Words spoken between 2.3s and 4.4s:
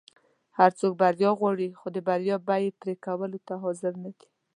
بیی پری کولو ته حاضر نه دي.